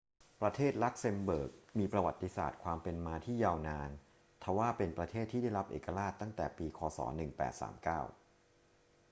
[0.41, 3.89] ประเทศลักเซมเบิร์กมีประวัติศาสตร์ความเป็นมาที่ยาวนาน
[4.43, 6.79] ทว่าเป็นประเทศที่ได้รับเอกราชตั้งแต่ปี ค.
[6.97, 6.97] ศ.
[7.03, 8.13] 1839